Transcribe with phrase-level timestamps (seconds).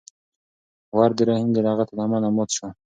[0.97, 2.67] ور د رحیم د لغتې له امله مات شو.